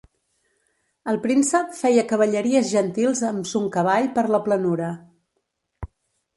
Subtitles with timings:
[1.13, 4.93] El príncep feia cavalleries gentils, amb son cavall, per la planura.